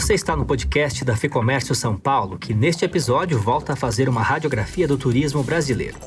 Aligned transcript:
Você 0.00 0.14
está 0.14 0.34
no 0.34 0.46
podcast 0.46 1.04
da 1.04 1.14
Ficomércio 1.14 1.74
São 1.74 1.94
Paulo, 1.94 2.38
que 2.38 2.54
neste 2.54 2.86
episódio 2.86 3.38
volta 3.38 3.74
a 3.74 3.76
fazer 3.76 4.08
uma 4.08 4.22
radiografia 4.22 4.88
do 4.88 4.96
turismo 4.96 5.42
brasileiro. 5.42 5.98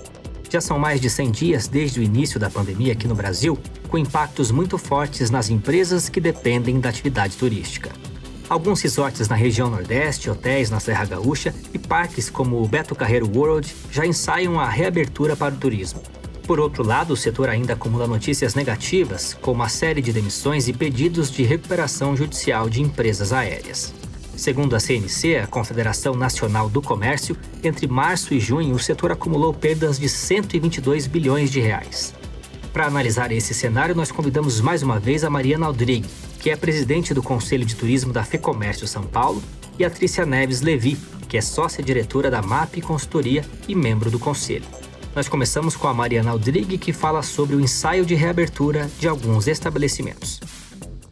Já 0.50 0.60
são 0.60 0.80
mais 0.80 1.00
de 1.00 1.12
100 1.12 1.32
dias 1.32 1.68
desde 1.68 2.00
o 2.00 2.04
início 2.04 2.40
da 2.40 2.50
pandemia 2.50 2.94
aqui 2.94 3.08
no 3.08 3.14
Brasil, 3.14 3.56
com 3.88 3.96
impactos 3.96 4.50
muito 4.50 4.80
fortes 4.80 5.30
nas 5.30 5.52
empresas 5.52 6.10
que 6.10 6.20
dependem 6.20 6.80
da 6.80 6.90
atividade 6.90 7.38
turística. 7.38 7.92
Alguns 8.50 8.82
resorts 8.82 9.30
na 9.30 9.36
região 9.36 9.70
Nordeste, 9.70 10.28
hotéis 10.28 10.72
na 10.72 10.80
Serra 10.80 11.06
Gaúcha 11.06 11.54
e 11.72 11.78
parques 11.78 12.32
como 12.32 12.64
o 12.64 12.68
Beto 12.68 12.96
Carreiro 12.96 13.30
World 13.32 13.76
já 13.92 14.08
ensaiam 14.08 14.60
a 14.60 14.68
reabertura 14.68 15.36
para 15.36 15.54
o 15.54 15.58
turismo. 15.58 16.02
Por 16.46 16.60
outro 16.60 16.86
lado, 16.86 17.14
o 17.14 17.18
setor 17.18 17.48
ainda 17.48 17.74
acumula 17.74 18.06
notícias 18.06 18.54
negativas, 18.54 19.34
como 19.42 19.64
a 19.64 19.70
série 19.70 20.02
de 20.02 20.12
demissões 20.12 20.68
e 20.68 20.74
pedidos 20.74 21.32
de 21.32 21.44
recuperação 21.44 22.18
judicial 22.18 22.70
de 22.70 22.82
empresas 22.82 23.32
aéreas. 23.32 23.94
Segundo 24.36 24.76
a 24.76 24.80
CNC, 24.80 25.38
a 25.38 25.48
Confederação 25.48 26.16
Nacional 26.16 26.70
do 26.70 26.82
Comércio, 26.82 27.38
entre 27.64 27.88
março 27.88 28.34
e 28.34 28.42
junho 28.42 28.76
o 28.76 28.80
setor 28.80 29.12
acumulou 29.12 29.54
perdas 29.54 29.98
de 29.98 30.10
122 30.10 31.08
bilhões 31.08 31.50
de 31.50 31.62
reais. 31.62 32.14
Para 32.74 32.88
analisar 32.88 33.32
esse 33.32 33.54
cenário, 33.54 33.96
nós 33.96 34.12
convidamos 34.12 34.60
mais 34.60 34.84
uma 34.84 35.00
vez 35.00 35.24
a 35.24 35.30
Mariana 35.30 35.68
Aldrigue, 35.68 36.10
que 36.40 36.50
é 36.50 36.58
presidente 36.58 37.14
do 37.14 37.24
Conselho 37.24 37.64
de 37.64 37.76
Turismo 37.76 38.12
da 38.12 38.24
FEComércio 38.24 38.86
São 38.86 39.04
Paulo, 39.04 39.42
e 39.80 39.86
a 39.86 39.90
Trícia 39.90 40.26
Neves 40.26 40.62
Levi, 40.62 40.98
que 41.30 41.38
é 41.38 41.42
sócia-diretora 41.42 42.30
da 42.30 42.42
MAP 42.42 42.82
Consultoria 42.82 43.46
e 43.68 43.74
membro 43.74 44.12
do 44.12 44.20
conselho. 44.20 44.83
Nós 45.16 45.30
começamos 45.30 45.78
com 45.78 45.88
a 45.88 45.94
Mariana 45.94 46.32
Aldrigue, 46.32 46.76
que 46.80 46.92
fala 46.92 47.22
sobre 47.22 47.56
o 47.56 47.62
ensaio 47.62 48.04
de 48.04 48.16
reabertura 48.16 48.88
de 49.00 49.08
alguns 49.08 49.48
estabelecimentos. 49.48 50.40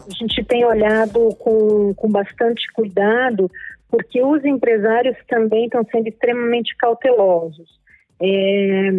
A 0.09 0.13
gente 0.17 0.43
tem 0.43 0.65
olhado 0.65 1.29
com, 1.37 1.93
com 1.93 2.09
bastante 2.09 2.63
cuidado, 2.73 3.49
porque 3.89 4.23
os 4.23 4.43
empresários 4.43 5.15
também 5.27 5.65
estão 5.65 5.85
sendo 5.91 6.07
extremamente 6.07 6.75
cautelosos. 6.77 7.79
É, 8.19 8.89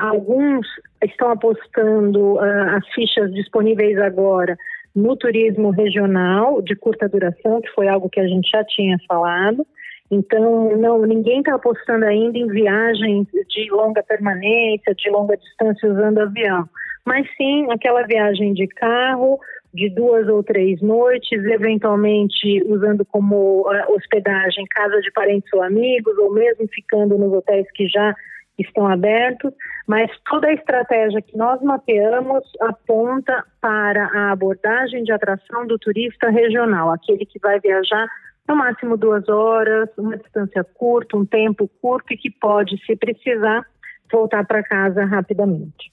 alguns 0.00 0.66
estão 1.04 1.30
apostando 1.30 2.38
as 2.40 2.86
fichas 2.94 3.32
disponíveis 3.34 3.98
agora 3.98 4.56
no 4.94 5.14
turismo 5.16 5.68
regional 5.68 6.62
de 6.62 6.74
curta 6.74 7.06
duração, 7.06 7.60
que 7.60 7.70
foi 7.72 7.88
algo 7.88 8.08
que 8.08 8.20
a 8.20 8.26
gente 8.26 8.48
já 8.48 8.64
tinha 8.64 8.96
falado, 9.06 9.66
então, 10.10 10.76
não, 10.76 11.02
ninguém 11.02 11.40
está 11.40 11.54
apostando 11.54 12.04
ainda 12.04 12.38
em 12.38 12.46
viagens 12.46 13.26
de 13.48 13.70
longa 13.70 14.02
permanência, 14.02 14.94
de 14.94 15.10
longa 15.10 15.36
distância 15.36 15.90
usando 15.90 16.18
avião, 16.18 16.68
mas 17.04 17.26
sim 17.36 17.70
aquela 17.70 18.02
viagem 18.02 18.52
de 18.52 18.66
carro 18.68 19.38
de 19.74 19.90
duas 19.90 20.26
ou 20.28 20.42
três 20.42 20.80
noites, 20.80 21.44
eventualmente 21.44 22.62
usando 22.66 23.04
como 23.04 23.60
uh, 23.60 23.94
hospedagem 23.94 24.64
casa 24.70 25.00
de 25.00 25.12
parentes 25.12 25.52
ou 25.52 25.62
amigos, 25.62 26.16
ou 26.18 26.32
mesmo 26.32 26.66
ficando 26.68 27.18
nos 27.18 27.32
hotéis 27.32 27.70
que 27.72 27.86
já 27.86 28.14
estão 28.58 28.86
abertos, 28.86 29.52
mas 29.86 30.10
toda 30.24 30.48
a 30.48 30.54
estratégia 30.54 31.20
que 31.20 31.36
nós 31.36 31.60
mapeamos 31.60 32.42
aponta 32.60 33.44
para 33.60 34.06
a 34.06 34.32
abordagem 34.32 35.04
de 35.04 35.12
atração 35.12 35.66
do 35.66 35.78
turista 35.78 36.30
regional, 36.30 36.90
aquele 36.90 37.26
que 37.26 37.38
vai 37.38 37.60
viajar 37.60 38.08
no 38.48 38.56
máximo 38.56 38.96
duas 38.96 39.28
horas, 39.28 39.88
uma 39.98 40.16
distância 40.16 40.62
curta, 40.62 41.16
um 41.16 41.26
tempo 41.26 41.68
curto 41.80 42.12
e 42.12 42.16
que 42.16 42.30
pode, 42.30 42.78
se 42.84 42.96
precisar, 42.96 43.66
voltar 44.10 44.46
para 44.46 44.62
casa 44.62 45.04
rapidamente. 45.04 45.92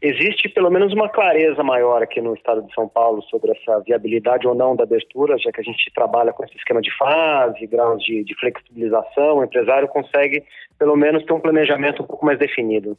Existe 0.00 0.48
pelo 0.48 0.68
menos 0.68 0.92
uma 0.92 1.08
clareza 1.08 1.62
maior 1.62 2.02
aqui 2.02 2.20
no 2.20 2.34
estado 2.34 2.62
de 2.62 2.74
São 2.74 2.88
Paulo 2.88 3.22
sobre 3.22 3.52
essa 3.52 3.78
viabilidade 3.80 4.48
ou 4.48 4.54
não 4.54 4.74
da 4.74 4.82
abertura, 4.82 5.38
já 5.38 5.52
que 5.52 5.60
a 5.60 5.64
gente 5.64 5.92
trabalha 5.94 6.32
com 6.32 6.42
esse 6.44 6.56
esquema 6.56 6.80
de 6.80 6.90
fase, 6.96 7.64
graus 7.68 8.02
de, 8.02 8.24
de 8.24 8.34
flexibilização, 8.34 9.38
o 9.38 9.44
empresário 9.44 9.86
consegue 9.86 10.42
pelo 10.76 10.96
menos 10.96 11.24
ter 11.24 11.32
um 11.32 11.40
planejamento 11.40 12.02
um 12.02 12.06
pouco 12.06 12.26
mais 12.26 12.36
definido 12.36 12.98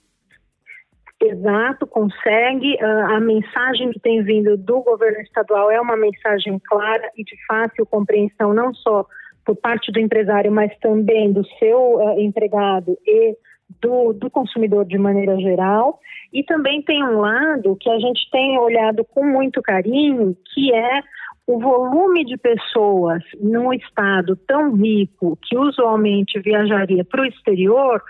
exato, 1.27 1.87
consegue. 1.87 2.75
Uh, 2.75 3.13
a 3.13 3.19
mensagem 3.19 3.91
que 3.91 3.99
tem 3.99 4.23
vindo 4.23 4.57
do 4.57 4.81
governo 4.81 5.19
estadual 5.21 5.71
é 5.71 5.79
uma 5.79 5.97
mensagem 5.97 6.59
clara 6.65 7.09
e 7.17 7.23
de 7.23 7.35
fácil 7.47 7.85
compreensão, 7.85 8.53
não 8.53 8.73
só 8.73 9.05
por 9.45 9.55
parte 9.55 9.91
do 9.91 9.99
empresário, 9.99 10.51
mas 10.51 10.75
também 10.79 11.31
do 11.31 11.45
seu 11.59 11.95
uh, 11.95 12.19
empregado 12.19 12.97
e 13.05 13.35
do, 13.81 14.13
do, 14.13 14.29
consumidor 14.29 14.85
de 14.85 14.97
maneira 14.97 15.37
geral. 15.37 15.99
E 16.31 16.43
também 16.43 16.81
tem 16.81 17.03
um 17.03 17.19
lado 17.19 17.77
que 17.79 17.89
a 17.89 17.99
gente 17.99 18.29
tem 18.31 18.57
olhado 18.57 19.03
com 19.03 19.25
muito 19.25 19.61
carinho, 19.61 20.35
que 20.53 20.73
é 20.73 21.01
o 21.45 21.59
volume 21.59 22.23
de 22.23 22.37
pessoas 22.37 23.21
num 23.39 23.73
estado 23.73 24.35
tão 24.47 24.73
rico 24.73 25.37
que 25.41 25.57
usualmente 25.57 26.39
viajaria 26.39 27.03
para 27.03 27.21
o 27.21 27.25
exterior 27.25 28.01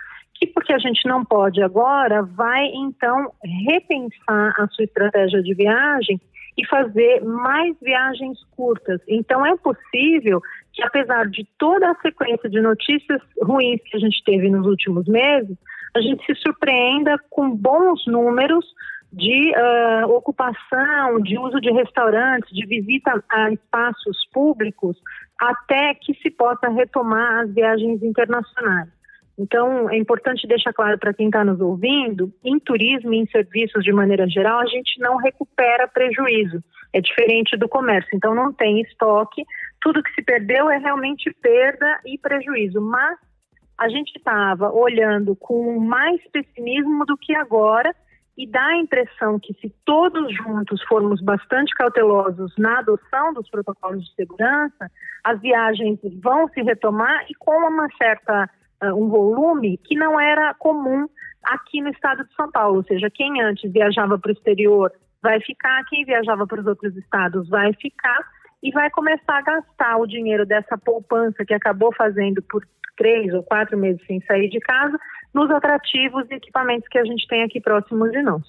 e 0.43 0.47
porque 0.47 0.73
a 0.73 0.77
gente 0.77 1.07
não 1.07 1.23
pode 1.23 1.63
agora, 1.63 2.21
vai 2.21 2.65
então 2.65 3.31
repensar 3.65 4.53
a 4.59 4.67
sua 4.71 4.83
estratégia 4.83 5.41
de 5.41 5.53
viagem 5.53 6.19
e 6.57 6.67
fazer 6.67 7.23
mais 7.23 7.77
viagens 7.81 8.37
curtas. 8.51 8.99
Então 9.07 9.45
é 9.45 9.55
possível 9.55 10.41
que 10.73 10.83
apesar 10.83 11.29
de 11.29 11.47
toda 11.57 11.89
a 11.89 11.95
sequência 12.01 12.49
de 12.49 12.59
notícias 12.59 13.21
ruins 13.41 13.79
que 13.85 13.95
a 13.95 13.99
gente 13.99 14.21
teve 14.25 14.49
nos 14.49 14.67
últimos 14.67 15.07
meses, 15.07 15.57
a 15.95 16.01
gente 16.01 16.25
se 16.25 16.35
surpreenda 16.41 17.17
com 17.29 17.49
bons 17.49 18.05
números 18.05 18.65
de 19.13 19.53
uh, 19.55 20.09
ocupação, 20.09 21.21
de 21.21 21.37
uso 21.37 21.61
de 21.61 21.71
restaurantes, 21.71 22.53
de 22.53 22.65
visita 22.65 23.23
a 23.29 23.49
espaços 23.51 24.17
públicos, 24.33 24.97
até 25.39 25.93
que 25.93 26.13
se 26.15 26.29
possa 26.31 26.67
retomar 26.67 27.43
as 27.43 27.53
viagens 27.53 28.03
internacionais. 28.03 28.89
Então, 29.37 29.89
é 29.89 29.97
importante 29.97 30.47
deixar 30.47 30.73
claro 30.73 30.97
para 30.99 31.13
quem 31.13 31.27
está 31.27 31.43
nos 31.43 31.59
ouvindo: 31.59 32.31
em 32.43 32.59
turismo 32.59 33.13
e 33.13 33.17
em 33.17 33.25
serviços 33.27 33.83
de 33.83 33.91
maneira 33.91 34.27
geral, 34.27 34.59
a 34.59 34.67
gente 34.67 34.99
não 34.99 35.17
recupera 35.17 35.87
prejuízo. 35.87 36.63
É 36.93 37.01
diferente 37.01 37.57
do 37.57 37.67
comércio. 37.67 38.09
Então, 38.13 38.35
não 38.35 38.53
tem 38.53 38.81
estoque. 38.81 39.43
Tudo 39.81 40.03
que 40.03 40.13
se 40.13 40.21
perdeu 40.21 40.69
é 40.69 40.77
realmente 40.77 41.33
perda 41.41 41.99
e 42.05 42.17
prejuízo. 42.19 42.79
Mas 42.79 43.17
a 43.77 43.89
gente 43.89 44.15
estava 44.15 44.71
olhando 44.71 45.35
com 45.35 45.79
mais 45.79 46.21
pessimismo 46.31 47.03
do 47.05 47.17
que 47.17 47.35
agora 47.35 47.93
e 48.37 48.47
dá 48.47 48.65
a 48.65 48.77
impressão 48.77 49.39
que 49.39 49.53
se 49.55 49.73
todos 49.85 50.33
juntos 50.35 50.81
formos 50.83 51.21
bastante 51.21 51.73
cautelosos 51.75 52.53
na 52.57 52.79
adoção 52.79 53.33
dos 53.33 53.49
protocolos 53.49 54.03
de 54.05 54.15
segurança, 54.15 54.91
as 55.23 55.39
viagens 55.39 55.99
vão 56.21 56.47
se 56.49 56.61
retomar 56.61 57.25
e 57.29 57.35
com 57.35 57.55
uma 57.67 57.87
certa 57.97 58.49
um 58.91 59.07
volume 59.07 59.77
que 59.77 59.95
não 59.95 60.19
era 60.19 60.53
comum 60.55 61.07
aqui 61.43 61.81
no 61.81 61.89
estado 61.89 62.25
de 62.25 62.33
São 62.35 62.49
Paulo. 62.51 62.77
Ou 62.77 62.83
seja, 62.83 63.09
quem 63.09 63.41
antes 63.41 63.71
viajava 63.71 64.17
para 64.17 64.29
o 64.29 64.33
exterior 64.33 64.91
vai 65.21 65.39
ficar, 65.41 65.83
quem 65.85 66.03
viajava 66.05 66.45
para 66.47 66.61
os 66.61 66.67
outros 66.67 66.95
estados 66.97 67.47
vai 67.49 67.73
ficar 67.73 68.19
e 68.61 68.71
vai 68.71 68.89
começar 68.89 69.37
a 69.37 69.41
gastar 69.41 69.97
o 69.97 70.07
dinheiro 70.07 70.45
dessa 70.45 70.77
poupança 70.77 71.45
que 71.45 71.53
acabou 71.53 71.93
fazendo 71.93 72.41
por 72.41 72.63
três 72.97 73.33
ou 73.33 73.43
quatro 73.43 73.77
meses 73.77 74.01
sem 74.05 74.21
sair 74.21 74.49
de 74.49 74.59
casa 74.59 74.97
nos 75.33 75.49
atrativos 75.51 76.29
e 76.29 76.35
equipamentos 76.35 76.87
que 76.87 76.97
a 76.97 77.05
gente 77.05 77.27
tem 77.27 77.43
aqui 77.43 77.59
próximos 77.59 78.11
de 78.11 78.21
nós. 78.21 78.43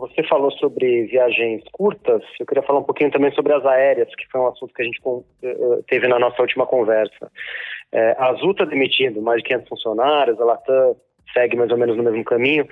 Você 0.00 0.22
falou 0.24 0.50
sobre 0.52 1.04
viagens 1.04 1.62
curtas, 1.72 2.22
eu 2.40 2.46
queria 2.46 2.62
falar 2.62 2.80
um 2.80 2.84
pouquinho 2.84 3.10
também 3.10 3.30
sobre 3.32 3.52
as 3.52 3.64
aéreas, 3.66 4.08
que 4.16 4.26
foi 4.30 4.40
um 4.40 4.48
assunto 4.48 4.72
que 4.72 4.80
a 4.80 4.84
gente 4.86 4.98
eh, 5.04 5.50
eh, 5.50 5.82
teve 5.88 6.08
na 6.08 6.18
nossa 6.18 6.40
última 6.40 6.66
conversa. 6.66 7.30
É, 7.92 8.12
a 8.18 8.30
Azul 8.30 8.52
está 8.52 8.64
demitindo 8.64 9.20
mais 9.20 9.42
de 9.42 9.48
500 9.48 9.68
funcionários, 9.68 10.40
a 10.40 10.44
Latam 10.44 10.96
segue 11.32 11.56
mais 11.56 11.70
ou 11.70 11.78
menos 11.78 11.96
no 11.96 12.02
mesmo 12.02 12.24
caminho. 12.24 12.68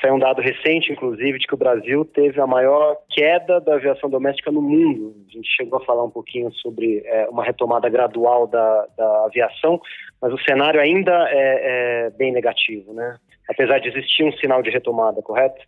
Saiu 0.00 0.14
um 0.14 0.18
dado 0.18 0.40
recente, 0.40 0.92
inclusive, 0.92 1.38
de 1.38 1.46
que 1.46 1.54
o 1.54 1.58
Brasil 1.58 2.04
teve 2.04 2.40
a 2.40 2.46
maior 2.46 2.96
queda 3.10 3.60
da 3.60 3.74
aviação 3.74 4.08
doméstica 4.08 4.50
no 4.50 4.62
mundo. 4.62 5.14
A 5.28 5.32
gente 5.32 5.50
chegou 5.50 5.78
a 5.78 5.84
falar 5.84 6.04
um 6.04 6.10
pouquinho 6.10 6.50
sobre 6.52 7.02
é, 7.04 7.28
uma 7.28 7.44
retomada 7.44 7.88
gradual 7.88 8.46
da, 8.46 8.86
da, 8.96 9.24
aviação, 9.24 9.80
mas 10.22 10.32
o 10.32 10.38
cenário 10.38 10.80
ainda 10.80 11.28
é, 11.28 12.06
é 12.06 12.10
bem 12.10 12.32
negativo, 12.32 12.94
né? 12.94 13.16
Apesar 13.48 13.80
de 13.80 13.88
existir 13.88 14.22
um 14.24 14.32
sinal 14.32 14.62
de 14.62 14.70
retomada, 14.70 15.20
correto? 15.22 15.60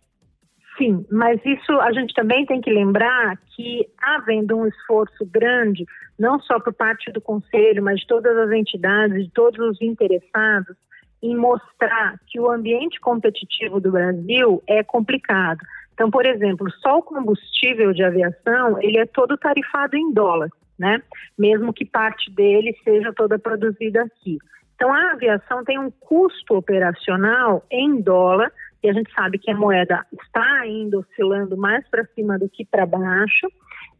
Sim, 0.77 1.05
mas 1.11 1.39
isso 1.45 1.79
a 1.81 1.91
gente 1.91 2.13
também 2.13 2.45
tem 2.45 2.59
que 2.59 2.71
lembrar 2.71 3.37
que, 3.55 3.87
havendo 4.01 4.57
um 4.57 4.67
esforço 4.67 5.25
grande, 5.25 5.85
não 6.17 6.39
só 6.39 6.59
por 6.59 6.73
parte 6.73 7.11
do 7.11 7.21
Conselho, 7.21 7.83
mas 7.83 7.99
de 7.99 8.07
todas 8.07 8.35
as 8.37 8.51
entidades, 8.51 9.25
de 9.25 9.31
todos 9.31 9.59
os 9.59 9.81
interessados, 9.81 10.75
em 11.21 11.35
mostrar 11.37 12.19
que 12.27 12.39
o 12.39 12.51
ambiente 12.51 12.99
competitivo 12.99 13.79
do 13.79 13.91
Brasil 13.91 14.61
é 14.67 14.83
complicado. 14.83 15.59
Então, 15.93 16.09
por 16.09 16.25
exemplo, 16.25 16.69
só 16.81 16.97
o 16.97 17.03
combustível 17.03 17.93
de 17.93 18.03
aviação, 18.03 18.81
ele 18.81 18.97
é 18.97 19.05
todo 19.05 19.37
tarifado 19.37 19.95
em 19.95 20.11
dólar, 20.11 20.49
né? 20.77 21.01
Mesmo 21.37 21.71
que 21.71 21.85
parte 21.85 22.31
dele 22.31 22.75
seja 22.83 23.13
toda 23.13 23.37
produzida 23.37 24.01
aqui. 24.01 24.37
Então, 24.75 24.91
a 24.91 25.11
aviação 25.11 25.63
tem 25.63 25.79
um 25.79 25.91
custo 25.91 26.55
operacional 26.55 27.63
em 27.71 28.01
dólar 28.01 28.51
e 28.83 28.89
a 28.89 28.93
gente 28.93 29.11
sabe 29.13 29.39
que 29.39 29.49
a 29.49 29.55
moeda 29.55 30.05
está 30.21 30.43
ainda 30.59 30.99
oscilando 30.99 31.55
mais 31.55 31.87
para 31.89 32.05
cima 32.13 32.37
do 32.37 32.49
que 32.49 32.65
para 32.65 32.85
baixo, 32.85 33.47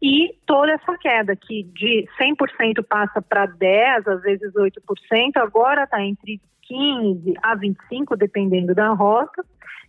e 0.02 0.34
toda 0.46 0.72
essa 0.72 0.98
queda, 0.98 1.34
que 1.34 1.62
de 1.62 2.06
100% 2.20 2.84
passa 2.86 3.22
para 3.22 3.48
10%, 3.48 4.06
às 4.06 4.22
vezes 4.22 4.52
8%, 4.52 4.72
agora 5.36 5.84
está 5.84 6.02
entre 6.02 6.40
15% 6.70 7.34
a 7.42 7.56
25%, 7.56 8.16
dependendo 8.16 8.74
da 8.74 8.88
rota, 8.90 9.42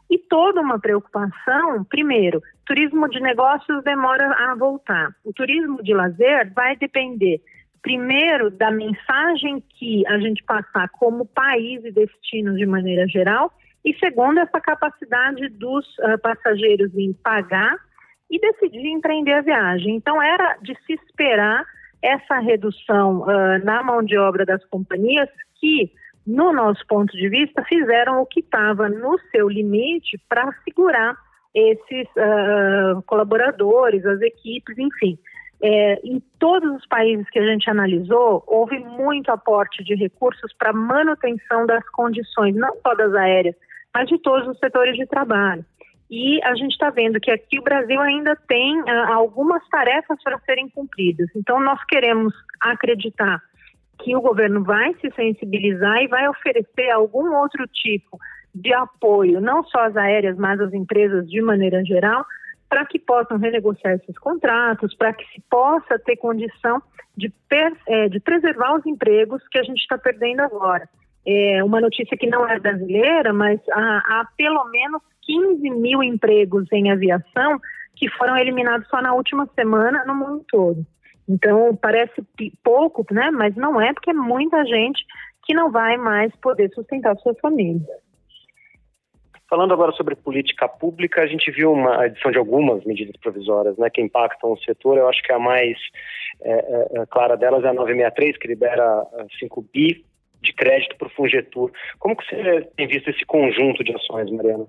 e 0.09 0.17
toda 0.17 0.61
uma 0.61 0.79
preocupação, 0.79 1.83
primeiro, 1.83 2.41
turismo 2.65 3.09
de 3.09 3.19
negócios 3.19 3.83
demora 3.83 4.31
a 4.49 4.55
voltar. 4.55 5.09
O 5.25 5.33
turismo 5.33 5.81
de 5.83 5.93
lazer 5.93 6.53
vai 6.53 6.75
depender, 6.77 7.41
primeiro, 7.81 8.51
da 8.51 8.71
mensagem 8.71 9.61
que 9.77 10.05
a 10.07 10.17
gente 10.19 10.43
passar 10.43 10.89
como 10.89 11.25
país 11.25 11.83
e 11.83 11.91
destino 11.91 12.55
de 12.55 12.65
maneira 12.65 13.07
geral, 13.07 13.51
e 13.85 13.93
segundo, 13.99 14.39
essa 14.39 14.59
capacidade 14.59 15.47
dos 15.49 15.85
uh, 15.99 16.19
passageiros 16.19 16.91
em 16.95 17.13
pagar 17.13 17.77
e 18.31 18.39
decidir 18.39 18.87
empreender 18.87 19.33
a 19.33 19.41
viagem. 19.41 19.95
Então, 19.95 20.19
era 20.19 20.57
de 20.63 20.75
se 20.85 20.93
esperar 20.93 21.63
essa 22.01 22.39
redução 22.39 23.21
uh, 23.21 23.63
na 23.63 23.83
mão 23.83 24.01
de 24.01 24.17
obra 24.17 24.43
das 24.43 24.65
companhias 24.65 25.29
que, 25.59 25.91
no 26.25 26.51
nosso 26.51 26.85
ponto 26.87 27.15
de 27.15 27.29
vista, 27.29 27.63
fizeram 27.63 28.21
o 28.21 28.25
que 28.25 28.39
estava 28.39 28.89
no 28.89 29.19
seu 29.31 29.47
limite 29.47 30.19
para 30.27 30.51
segurar 30.63 31.15
esses 31.53 32.07
uh, 32.17 33.03
colaboradores, 33.03 34.03
as 34.03 34.19
equipes, 34.21 34.77
enfim. 34.79 35.17
É, 35.61 35.99
em 36.03 36.21
todos 36.37 36.69
os 36.75 36.85
países 36.87 37.29
que 37.29 37.39
a 37.39 37.45
gente 37.45 37.69
analisou, 37.69 38.43
houve 38.45 38.77
muito 38.79 39.31
aporte 39.31 39.83
de 39.83 39.95
recursos 39.95 40.51
para 40.53 40.73
manutenção 40.73 41.65
das 41.65 41.87
condições, 41.89 42.53
não 42.55 42.75
só 42.81 42.93
das 42.93 43.13
aéreas, 43.13 43.55
mas 43.95 44.09
de 44.09 44.19
todos 44.19 44.45
os 44.49 44.59
setores 44.59 44.97
de 44.97 45.05
trabalho. 45.05 45.63
E 46.11 46.43
a 46.43 46.53
gente 46.53 46.73
está 46.73 46.89
vendo 46.89 47.17
que 47.17 47.31
aqui 47.31 47.57
o 47.57 47.63
Brasil 47.63 47.99
ainda 48.01 48.35
tem 48.35 48.81
uh, 48.81 49.13
algumas 49.13 49.65
tarefas 49.69 50.21
para 50.21 50.37
serem 50.39 50.67
cumpridas. 50.67 51.29
Então, 51.33 51.61
nós 51.61 51.81
queremos 51.85 52.33
acreditar 52.59 53.41
que 54.03 54.13
o 54.13 54.19
governo 54.19 54.65
vai 54.65 54.93
se 54.95 55.09
sensibilizar 55.15 56.03
e 56.03 56.09
vai 56.09 56.27
oferecer 56.27 56.91
algum 56.91 57.33
outro 57.35 57.65
tipo 57.67 58.19
de 58.53 58.73
apoio, 58.73 59.39
não 59.39 59.63
só 59.63 59.85
às 59.85 59.95
aéreas, 59.95 60.37
mas 60.37 60.59
às 60.59 60.73
empresas 60.73 61.27
de 61.29 61.41
maneira 61.41 61.83
geral, 61.85 62.25
para 62.67 62.85
que 62.85 62.99
possam 62.99 63.37
renegociar 63.37 63.93
esses 63.93 64.17
contratos, 64.17 64.93
para 64.93 65.13
que 65.13 65.25
se 65.33 65.41
possa 65.49 65.97
ter 65.99 66.17
condição 66.17 66.81
de, 67.15 67.31
é, 67.87 68.09
de 68.09 68.19
preservar 68.19 68.77
os 68.77 68.85
empregos 68.85 69.41
que 69.49 69.57
a 69.57 69.63
gente 69.63 69.79
está 69.79 69.97
perdendo 69.97 70.41
agora. 70.41 70.87
É 71.25 71.63
uma 71.63 71.81
notícia 71.81 72.15
que 72.15 72.27
não 72.27 72.47
é 72.47 72.59
brasileira, 72.59 73.33
mas 73.33 73.59
há, 73.71 73.97
há 73.97 74.27
pelo 74.37 74.65
menos 74.65 75.01
15 75.23 75.69
mil 75.71 76.03
empregos 76.03 76.71
em 76.71 76.91
aviação 76.91 77.59
que 77.95 78.09
foram 78.09 78.37
eliminados 78.37 78.87
só 78.89 79.01
na 79.01 79.13
última 79.13 79.47
semana 79.55 80.03
no 80.05 80.13
mundo 80.13 80.45
todo. 80.49 80.85
Então, 81.27 81.75
parece 81.75 82.23
pouco, 82.63 83.05
né? 83.11 83.31
Mas 83.31 83.55
não 83.55 83.81
é, 83.81 83.93
porque 83.93 84.11
é 84.11 84.13
muita 84.13 84.63
gente 84.65 85.03
que 85.43 85.53
não 85.53 85.71
vai 85.71 85.97
mais 85.97 86.35
poder 86.35 86.69
sustentar 86.73 87.15
suas 87.17 87.39
famílias. 87.39 87.81
Falando 89.47 89.73
agora 89.73 89.91
sobre 89.91 90.15
política 90.15 90.67
pública, 90.67 91.21
a 91.21 91.27
gente 91.27 91.51
viu 91.51 91.71
uma 91.71 92.07
edição 92.07 92.31
de 92.31 92.37
algumas 92.37 92.83
medidas 92.83 93.15
provisórias 93.17 93.77
né, 93.77 93.89
que 93.91 94.01
impactam 94.01 94.51
o 94.51 94.57
setor. 94.57 94.97
Eu 94.97 95.07
acho 95.07 95.21
que 95.21 95.31
a 95.31 95.37
mais 95.37 95.77
é, 96.41 96.51
é, 96.51 97.01
é 97.01 97.05
clara 97.05 97.37
delas 97.37 97.63
é 97.63 97.69
a 97.69 97.73
963, 97.73 98.37
que 98.37 98.47
libera 98.47 99.05
5 99.39 99.59
é, 99.59 99.63
bi 99.71 100.05
de 100.45 100.53
crédito 100.53 100.95
para 100.97 101.07
o 101.07 101.11
Fungetur. 101.11 101.71
Como 101.99 102.15
que 102.15 102.25
você 102.25 102.69
tem 102.77 102.87
visto 102.87 103.09
esse 103.09 103.25
conjunto 103.25 103.83
de 103.83 103.93
ações, 103.93 104.31
Mariana? 104.31 104.65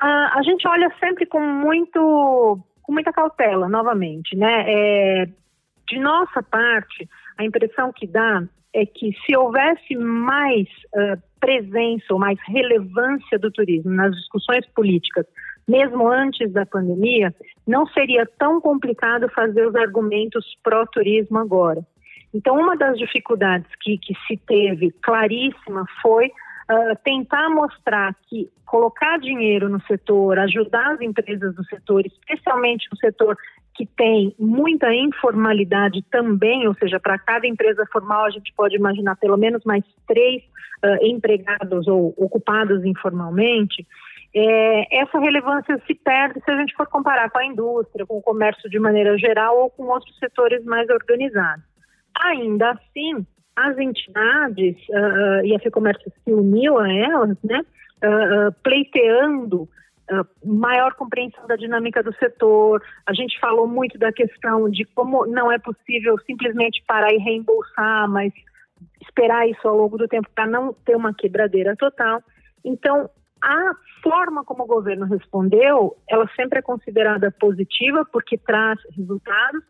a, 0.00 0.42
gente 0.42 0.66
olha 0.66 0.90
sempre 0.98 1.26
com 1.26 1.40
muito 1.40 2.58
com 2.82 2.92
muita 2.92 3.12
cautela, 3.12 3.68
novamente, 3.68 4.34
né? 4.34 4.64
É, 4.66 5.26
de 5.90 5.98
nossa 5.98 6.42
parte, 6.42 7.06
a 7.36 7.44
impressão 7.44 7.92
que 7.92 8.06
dá 8.06 8.42
é 8.74 8.86
que 8.86 9.12
se 9.24 9.36
houvesse 9.36 9.94
mais 9.94 10.66
uh, 10.94 11.20
presença 11.38 12.06
ou 12.10 12.18
mais 12.18 12.38
relevância 12.48 13.38
do 13.38 13.50
turismo 13.50 13.90
nas 13.90 14.14
discussões 14.16 14.66
políticas, 14.74 15.26
mesmo 15.66 16.08
antes 16.08 16.50
da 16.52 16.64
pandemia, 16.64 17.34
não 17.66 17.86
seria 17.88 18.26
tão 18.38 18.58
complicado 18.60 19.28
fazer 19.28 19.66
os 19.66 19.74
argumentos 19.74 20.44
pró-turismo 20.62 21.38
agora. 21.38 21.82
Então, 22.38 22.56
uma 22.56 22.76
das 22.76 22.96
dificuldades 22.96 23.66
que, 23.80 23.98
que 23.98 24.14
se 24.28 24.36
teve 24.36 24.92
claríssima 25.02 25.84
foi 26.00 26.26
uh, 26.26 26.96
tentar 27.02 27.50
mostrar 27.50 28.14
que 28.28 28.48
colocar 28.64 29.18
dinheiro 29.18 29.68
no 29.68 29.82
setor, 29.82 30.38
ajudar 30.38 30.92
as 30.92 31.00
empresas 31.00 31.52
do 31.56 31.64
setor, 31.64 32.06
especialmente 32.06 32.86
no 32.92 32.96
setor 32.98 33.36
que 33.74 33.84
tem 33.86 34.32
muita 34.38 34.94
informalidade 34.94 36.00
também, 36.12 36.68
ou 36.68 36.74
seja, 36.74 37.00
para 37.00 37.18
cada 37.18 37.44
empresa 37.44 37.84
formal 37.90 38.26
a 38.26 38.30
gente 38.30 38.52
pode 38.54 38.76
imaginar 38.76 39.16
pelo 39.16 39.36
menos 39.36 39.64
mais 39.64 39.82
três 40.06 40.40
uh, 40.84 41.04
empregados 41.04 41.88
ou 41.88 42.14
ocupados 42.16 42.84
informalmente. 42.84 43.84
É, 44.32 45.00
essa 45.02 45.18
relevância 45.18 45.82
se 45.88 45.94
perde 45.96 46.40
se 46.44 46.50
a 46.52 46.56
gente 46.56 46.72
for 46.76 46.86
comparar 46.86 47.30
com 47.30 47.38
a 47.38 47.46
indústria, 47.46 48.06
com 48.06 48.18
o 48.18 48.22
comércio 48.22 48.70
de 48.70 48.78
maneira 48.78 49.18
geral 49.18 49.58
ou 49.58 49.70
com 49.70 49.86
outros 49.86 50.16
setores 50.18 50.64
mais 50.64 50.88
organizados. 50.88 51.77
Ainda 52.16 52.70
assim, 52.70 53.26
as 53.56 53.76
entidades, 53.78 54.76
uh, 54.88 55.44
e 55.44 55.54
a 55.54 55.58
FEComércio 55.60 56.12
se 56.24 56.32
uniu 56.32 56.78
a 56.78 56.92
elas, 56.92 57.36
né, 57.42 57.60
uh, 57.60 58.52
pleiteando 58.62 59.68
maior 60.42 60.94
compreensão 60.94 61.46
da 61.46 61.56
dinâmica 61.56 62.02
do 62.02 62.14
setor. 62.14 62.82
A 63.06 63.12
gente 63.12 63.38
falou 63.38 63.66
muito 63.66 63.98
da 63.98 64.10
questão 64.10 64.68
de 64.70 64.84
como 64.86 65.26
não 65.26 65.52
é 65.52 65.58
possível 65.58 66.18
simplesmente 66.26 66.82
parar 66.86 67.12
e 67.12 67.18
reembolsar, 67.18 68.08
mas 68.08 68.32
esperar 69.02 69.48
isso 69.48 69.66
ao 69.66 69.76
longo 69.76 69.98
do 69.98 70.08
tempo 70.08 70.28
para 70.34 70.46
não 70.46 70.72
ter 70.72 70.96
uma 70.96 71.12
quebradeira 71.12 71.76
total. 71.76 72.22
Então, 72.64 73.10
a 73.42 73.72
forma 74.02 74.44
como 74.44 74.64
o 74.64 74.66
governo 74.66 75.06
respondeu, 75.06 75.96
ela 76.08 76.28
sempre 76.34 76.58
é 76.58 76.62
considerada 76.62 77.30
positiva 77.30 78.04
porque 78.12 78.38
traz 78.38 78.78
resultados, 78.96 79.62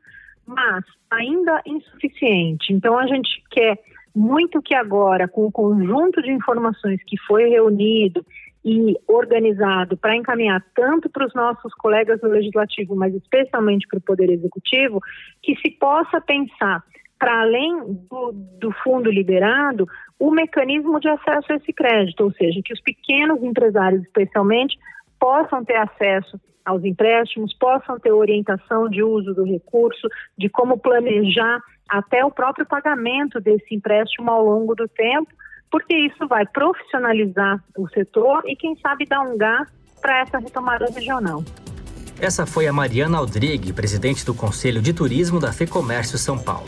mas 0.49 0.83
ainda 1.11 1.61
insuficiente. 1.67 2.73
Então, 2.73 2.99
a 2.99 3.07
gente 3.07 3.43
quer 3.51 3.79
muito 4.15 4.63
que 4.63 4.75
agora, 4.75 5.29
com 5.29 5.47
o 5.47 5.53
conjunto 5.53 6.23
de 6.23 6.33
informações 6.33 7.01
que 7.07 7.17
foi 7.27 7.51
reunido 7.51 8.25
e 8.65 8.97
organizado 9.07 9.97
para 9.97 10.17
encaminhar 10.17 10.65
tanto 10.75 11.09
para 11.09 11.27
os 11.27 11.35
nossos 11.35 11.73
colegas 11.75 12.21
do 12.21 12.29
Legislativo, 12.29 12.97
mas 12.97 13.15
especialmente 13.15 13.87
para 13.87 13.99
o 13.99 14.03
Poder 14.03 14.31
Executivo, 14.31 15.01
que 15.43 15.55
se 15.57 15.71
possa 15.71 16.21
pensar, 16.21 16.83
para 17.19 17.43
além 17.43 17.79
do, 18.11 18.33
do 18.33 18.73
fundo 18.83 19.11
liberado, 19.11 19.87
o 20.19 20.31
mecanismo 20.31 20.99
de 20.99 21.09
acesso 21.09 21.53
a 21.53 21.57
esse 21.57 21.73
crédito, 21.73 22.25
ou 22.25 22.33
seja, 22.33 22.61
que 22.65 22.73
os 22.73 22.81
pequenos 22.81 23.43
empresários, 23.43 24.03
especialmente, 24.03 24.79
possam 25.21 25.65
ter 25.65 25.77
acesso 25.77 26.41
aos 26.69 26.85
empréstimos, 26.85 27.55
possam 27.55 27.99
ter 27.99 28.13
orientação 28.13 28.89
de 28.91 29.03
uso 29.03 29.33
do 29.33 29.43
recurso, 29.43 30.07
de 30.37 30.51
como 30.51 30.79
planejar 30.79 31.61
até 31.89 32.23
o 32.23 32.31
próprio 32.31 32.67
pagamento 32.67 33.41
desse 33.41 33.75
empréstimo 33.75 34.31
ao 34.31 34.45
longo 34.45 34.75
do 34.75 34.87
tempo, 34.87 35.31
porque 35.71 35.95
isso 35.95 36.29
vai 36.29 36.45
profissionalizar 36.47 37.63
o 37.77 37.89
setor 37.89 38.43
e, 38.47 38.55
quem 38.55 38.77
sabe, 38.77 39.07
dar 39.07 39.23
um 39.23 39.39
gás 39.39 39.67
para 40.01 40.21
essa 40.21 40.39
retomada 40.39 40.87
regional. 40.95 41.43
Essa 42.21 42.45
foi 42.45 42.67
a 42.67 42.73
Mariana 42.73 43.19
Aldrigue, 43.19 43.73
presidente 43.73 44.27
do 44.27 44.35
Conselho 44.35 44.83
de 44.83 44.93
Turismo 44.93 45.41
da 45.41 45.53
FEComércio 45.53 46.19
São 46.19 46.39
Paulo. 46.39 46.67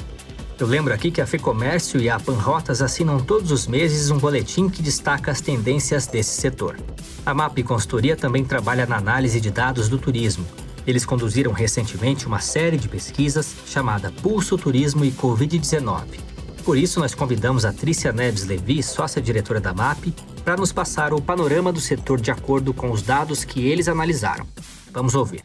Eu 0.58 0.66
lembro 0.66 0.94
aqui 0.94 1.10
que 1.10 1.20
a 1.20 1.26
FEComércio 1.26 2.00
e 2.00 2.08
a 2.08 2.20
Panrotas 2.20 2.80
assinam 2.82 3.18
todos 3.18 3.50
os 3.50 3.66
meses 3.66 4.10
um 4.10 4.18
boletim 4.18 4.68
que 4.68 4.82
destaca 4.82 5.30
as 5.30 5.40
tendências 5.40 6.06
desse 6.06 6.40
setor. 6.40 6.76
A 7.24 7.34
MAP 7.34 7.62
Consultoria 7.62 8.16
também 8.16 8.44
trabalha 8.44 8.86
na 8.86 8.96
análise 8.96 9.40
de 9.40 9.50
dados 9.50 9.88
do 9.88 9.98
turismo. 9.98 10.44
Eles 10.86 11.04
conduziram 11.04 11.52
recentemente 11.52 12.26
uma 12.26 12.40
série 12.40 12.78
de 12.78 12.88
pesquisas 12.88 13.62
chamada 13.66 14.10
Pulso 14.22 14.56
Turismo 14.56 15.04
e 15.04 15.10
Covid-19. 15.10 16.18
Por 16.64 16.78
isso, 16.78 16.98
nós 16.98 17.14
convidamos 17.14 17.64
a 17.64 17.72
Trícia 17.72 18.12
Neves 18.12 18.46
Levi, 18.46 18.82
sócia-diretora 18.82 19.60
da 19.60 19.74
MAP, 19.74 20.14
para 20.44 20.56
nos 20.56 20.72
passar 20.72 21.12
o 21.12 21.20
panorama 21.20 21.72
do 21.72 21.80
setor 21.80 22.20
de 22.20 22.30
acordo 22.30 22.72
com 22.72 22.90
os 22.90 23.02
dados 23.02 23.44
que 23.44 23.68
eles 23.68 23.88
analisaram. 23.88 24.46
Vamos 24.90 25.14
ouvir. 25.14 25.42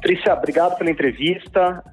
Trícia, 0.00 0.32
obrigado 0.32 0.78
pela 0.78 0.90
entrevista. 0.90 1.84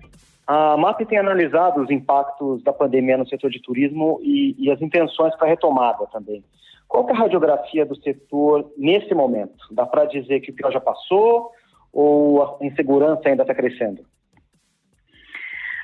A 0.48 0.77
MAP 0.77 1.01
tem 1.01 1.18
analisado 1.18 1.82
os 1.82 1.89
impactos 1.89 2.63
da 2.63 2.72
pandemia 2.72 3.18
no 3.18 3.27
setor 3.27 3.50
de 3.50 3.62
turismo 3.62 4.20
e, 4.24 4.56
e 4.58 4.72
as 4.72 4.82
intenções 4.82 5.36
para 5.36 5.48
a 5.48 5.50
retomada 5.50 6.06
também. 6.12 6.44
Qual 6.88 7.08
é 7.10 7.12
a 7.12 7.15
radiografia 7.15 7.86
do 7.86 7.96
setor 8.01 8.72
nesse 8.77 9.13
momento? 9.13 9.56
Dá 9.72 9.86
para 9.86 10.06
dizer 10.06 10.39
que 10.42 10.51
o 10.51 10.54
pior 10.56 10.72
já 10.72 10.80
passou 10.80 11.51
ou 11.92 12.44
a 12.44 12.65
insegurança 12.65 13.27
ainda 13.27 13.44
está 13.44 13.54
crescendo? 13.54 14.06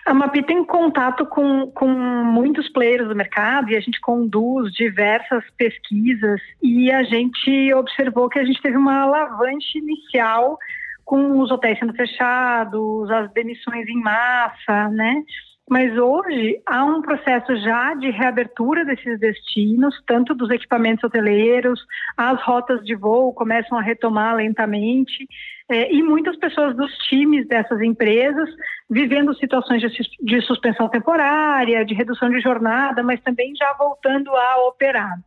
A 0.05 0.13
MAP 0.13 0.43
tem 0.47 0.65
contato 0.65 1.25
com, 1.27 1.67
com 1.71 1.87
muitos 1.87 2.67
players 2.69 3.07
do 3.07 3.15
mercado 3.15 3.69
e 3.69 3.75
a 3.75 3.79
gente 3.79 4.01
conduz 4.01 4.73
diversas 4.73 5.43
pesquisas 5.57 6.41
e 6.61 6.91
a 6.91 7.03
gente 7.03 7.73
observou 7.73 8.27
que 8.27 8.39
a 8.39 8.43
gente 8.43 8.61
teve 8.61 8.77
uma 8.77 9.03
alavanche 9.03 9.77
inicial 9.77 10.57
com 11.05 11.39
os 11.39 11.51
hotéis 11.51 11.77
sendo 11.77 11.93
fechados, 11.93 13.11
as 13.11 13.31
demissões 13.31 13.87
em 13.87 14.01
massa, 14.01 14.89
né? 14.89 15.23
Mas 15.69 15.97
hoje 15.97 16.61
há 16.65 16.83
um 16.83 17.01
processo 17.01 17.55
já 17.57 17.93
de 17.93 18.09
reabertura 18.09 18.83
desses 18.83 19.19
destinos, 19.19 19.95
tanto 20.05 20.35
dos 20.35 20.49
equipamentos 20.49 21.03
hoteleiros, 21.03 21.79
as 22.17 22.41
rotas 22.43 22.83
de 22.83 22.95
voo 22.95 23.33
começam 23.33 23.77
a 23.77 23.81
retomar 23.81 24.35
lentamente, 24.35 25.27
é, 25.69 25.93
e 25.93 26.03
muitas 26.03 26.35
pessoas 26.35 26.75
dos 26.75 26.91
times 27.07 27.47
dessas 27.47 27.81
empresas 27.81 28.49
vivendo 28.89 29.33
situações 29.35 29.81
de, 29.81 29.87
de 30.21 30.41
suspensão 30.41 30.89
temporária, 30.89 31.85
de 31.85 31.93
redução 31.93 32.29
de 32.29 32.41
jornada, 32.41 33.01
mas 33.01 33.21
também 33.21 33.53
já 33.55 33.73
voltando 33.79 34.35
a 34.35 34.67
operar. 34.67 35.17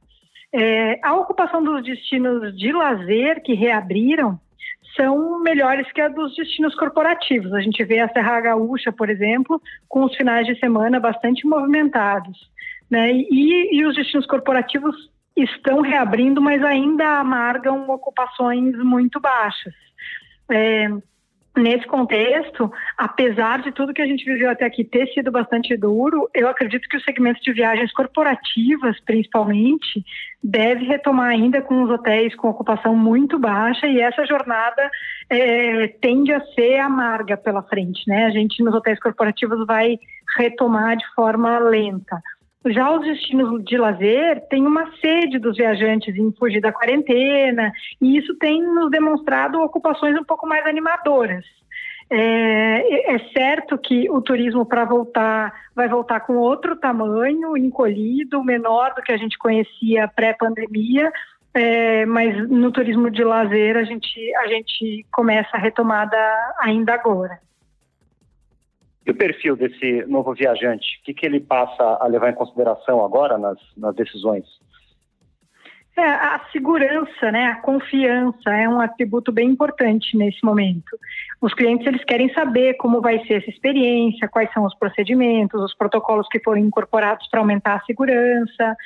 É, 0.52 1.00
a 1.02 1.14
ocupação 1.14 1.64
dos 1.64 1.82
destinos 1.82 2.54
de 2.56 2.70
lazer 2.72 3.42
que 3.42 3.54
reabriram 3.54 4.38
são 4.96 5.40
melhores 5.40 5.90
que 5.92 6.00
a 6.00 6.08
dos 6.08 6.34
destinos 6.36 6.74
corporativos. 6.74 7.52
A 7.52 7.60
gente 7.60 7.82
vê 7.84 8.00
a 8.00 8.08
Serra 8.08 8.40
Gaúcha, 8.40 8.92
por 8.92 9.10
exemplo, 9.10 9.60
com 9.88 10.04
os 10.04 10.14
finais 10.16 10.46
de 10.46 10.58
semana 10.58 11.00
bastante 11.00 11.46
movimentados. 11.46 12.50
Né? 12.90 13.12
E, 13.12 13.76
e 13.76 13.84
os 13.84 13.94
destinos 13.94 14.26
corporativos 14.26 14.94
estão 15.36 15.80
reabrindo, 15.80 16.40
mas 16.40 16.62
ainda 16.62 17.18
amargam 17.18 17.88
ocupações 17.90 18.76
muito 18.78 19.20
baixas. 19.20 19.74
É, 20.50 20.88
Nesse 21.56 21.86
contexto, 21.86 22.70
apesar 22.98 23.62
de 23.62 23.70
tudo 23.70 23.94
que 23.94 24.02
a 24.02 24.06
gente 24.06 24.24
viveu 24.24 24.50
até 24.50 24.64
aqui 24.64 24.82
ter 24.82 25.06
sido 25.12 25.30
bastante 25.30 25.76
duro, 25.76 26.28
eu 26.34 26.48
acredito 26.48 26.88
que 26.88 26.96
o 26.96 27.00
segmento 27.00 27.40
de 27.40 27.52
viagens 27.52 27.92
corporativas, 27.92 28.98
principalmente, 29.04 30.04
deve 30.42 30.84
retomar 30.84 31.28
ainda 31.28 31.62
com 31.62 31.84
os 31.84 31.90
hotéis 31.90 32.34
com 32.34 32.48
ocupação 32.48 32.96
muito 32.96 33.38
baixa 33.38 33.86
e 33.86 34.00
essa 34.00 34.26
jornada 34.26 34.90
é, 35.30 35.86
tende 36.00 36.32
a 36.32 36.44
ser 36.54 36.78
amarga 36.78 37.36
pela 37.36 37.62
frente, 37.62 38.02
né? 38.08 38.26
A 38.26 38.30
gente 38.30 38.60
nos 38.60 38.74
hotéis 38.74 38.98
corporativos 38.98 39.64
vai 39.64 39.96
retomar 40.36 40.96
de 40.96 41.06
forma 41.14 41.56
lenta. 41.60 42.20
Já 42.66 42.90
os 42.90 43.04
destinos 43.04 43.62
de 43.64 43.76
lazer 43.76 44.40
têm 44.48 44.66
uma 44.66 44.90
sede 44.98 45.38
dos 45.38 45.56
viajantes 45.56 46.16
em 46.16 46.32
fugir 46.32 46.60
da 46.60 46.72
quarentena, 46.72 47.70
e 48.00 48.16
isso 48.16 48.34
tem 48.36 48.62
nos 48.62 48.90
demonstrado 48.90 49.60
ocupações 49.60 50.18
um 50.18 50.24
pouco 50.24 50.46
mais 50.46 50.66
animadoras. 50.66 51.44
É, 52.10 53.14
é 53.14 53.18
certo 53.36 53.78
que 53.78 54.08
o 54.10 54.20
turismo 54.20 54.64
para 54.64 54.84
voltar 54.84 55.52
vai 55.74 55.88
voltar 55.88 56.20
com 56.20 56.36
outro 56.36 56.76
tamanho, 56.76 57.56
encolhido, 57.56 58.44
menor 58.44 58.94
do 58.94 59.02
que 59.02 59.12
a 59.12 59.16
gente 59.16 59.38
conhecia 59.38 60.08
pré-pandemia, 60.08 61.10
é, 61.52 62.04
mas 62.06 62.48
no 62.48 62.72
turismo 62.72 63.10
de 63.10 63.22
lazer 63.22 63.76
a 63.76 63.84
gente, 63.84 64.34
a 64.36 64.46
gente 64.48 65.06
começa 65.12 65.56
a 65.56 65.60
retomada 65.60 66.16
ainda 66.60 66.94
agora. 66.94 67.38
E 69.06 69.10
o 69.10 69.14
perfil 69.14 69.54
desse 69.54 70.04
novo 70.06 70.32
viajante, 70.32 70.98
o 71.00 71.04
que, 71.04 71.14
que 71.14 71.26
ele 71.26 71.40
passa 71.40 71.98
a 72.00 72.06
levar 72.06 72.30
em 72.30 72.34
consideração 72.34 73.04
agora 73.04 73.36
nas, 73.36 73.58
nas 73.76 73.94
decisões? 73.94 74.44
É, 75.96 76.02
a 76.02 76.40
segurança, 76.50 77.30
né, 77.30 77.46
a 77.46 77.56
confiança 77.56 78.50
é 78.50 78.68
um 78.68 78.80
atributo 78.80 79.30
bem 79.30 79.50
importante 79.50 80.16
nesse 80.16 80.44
momento. 80.44 80.98
Os 81.40 81.54
clientes 81.54 81.86
eles 81.86 82.02
querem 82.02 82.32
saber 82.32 82.74
como 82.74 83.00
vai 83.00 83.24
ser 83.26 83.34
essa 83.34 83.50
experiência, 83.50 84.26
quais 84.26 84.52
são 84.52 84.64
os 84.64 84.74
procedimentos, 84.74 85.62
os 85.62 85.74
protocolos 85.74 86.26
que 86.28 86.40
foram 86.40 86.60
incorporados 86.60 87.28
para 87.28 87.38
aumentar 87.38 87.76
a 87.76 87.84
segurança, 87.84 88.76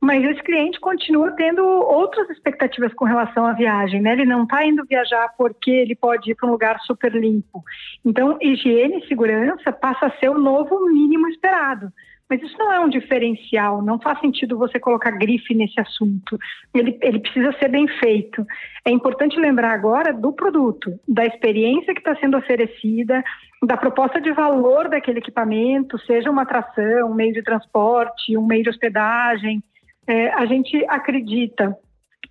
mas 0.00 0.22
esse 0.24 0.42
cliente 0.42 0.78
continua 0.78 1.32
tendo 1.32 1.64
outras 1.64 2.28
expectativas 2.30 2.92
com 2.94 3.04
relação 3.04 3.46
à 3.46 3.52
viagem, 3.52 4.00
né? 4.00 4.12
Ele 4.12 4.24
não 4.24 4.44
está 4.44 4.64
indo 4.64 4.84
viajar 4.84 5.28
porque 5.36 5.70
ele 5.70 5.94
pode 5.94 6.30
ir 6.30 6.34
para 6.34 6.48
um 6.48 6.52
lugar 6.52 6.78
super 6.80 7.12
limpo. 7.12 7.62
Então, 8.04 8.38
higiene 8.40 8.98
e 8.98 9.08
segurança 9.08 9.72
passa 9.72 10.06
a 10.06 10.18
ser 10.18 10.28
o 10.28 10.38
novo 10.38 10.86
mínimo 10.86 11.28
esperado. 11.28 11.90
Mas 12.28 12.42
isso 12.42 12.58
não 12.58 12.72
é 12.72 12.80
um 12.80 12.88
diferencial, 12.88 13.80
não 13.80 14.00
faz 14.00 14.18
sentido 14.20 14.58
você 14.58 14.80
colocar 14.80 15.12
grife 15.12 15.54
nesse 15.54 15.80
assunto. 15.80 16.36
Ele, 16.74 16.98
ele 17.00 17.20
precisa 17.20 17.52
ser 17.52 17.68
bem 17.68 17.86
feito. 17.86 18.44
É 18.84 18.90
importante 18.90 19.38
lembrar 19.38 19.72
agora 19.72 20.12
do 20.12 20.32
produto, 20.32 20.98
da 21.06 21.24
experiência 21.24 21.94
que 21.94 22.00
está 22.00 22.16
sendo 22.16 22.36
oferecida, 22.36 23.22
da 23.62 23.76
proposta 23.76 24.20
de 24.20 24.32
valor 24.32 24.88
daquele 24.88 25.20
equipamento, 25.20 25.98
seja 26.00 26.30
uma 26.30 26.42
atração, 26.42 27.10
um 27.10 27.14
meio 27.14 27.32
de 27.32 27.42
transporte, 27.42 28.36
um 28.36 28.44
meio 28.44 28.64
de 28.64 28.70
hospedagem, 28.70 29.62
é, 30.06 30.32
a 30.34 30.46
gente 30.46 30.84
acredita 30.88 31.76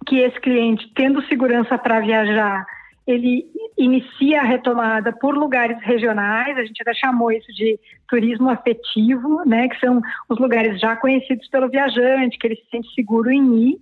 que 0.05 0.19
esse 0.19 0.39
cliente, 0.39 0.91
tendo 0.95 1.23
segurança 1.23 1.77
para 1.77 1.99
viajar, 1.99 2.65
ele 3.07 3.45
inicia 3.77 4.41
a 4.41 4.45
retomada 4.45 5.11
por 5.13 5.35
lugares 5.35 5.77
regionais, 5.81 6.57
a 6.57 6.63
gente 6.63 6.81
até 6.81 6.93
chamou 6.93 7.31
isso 7.31 7.51
de 7.53 7.79
turismo 8.07 8.49
afetivo, 8.49 9.43
né, 9.45 9.67
que 9.67 9.79
são 9.79 10.01
os 10.29 10.39
lugares 10.39 10.79
já 10.79 10.95
conhecidos 10.95 11.47
pelo 11.49 11.69
viajante, 11.69 12.37
que 12.37 12.47
ele 12.47 12.55
se 12.55 12.69
sente 12.71 12.93
seguro 12.93 13.31
em 13.31 13.69
ir. 13.69 13.77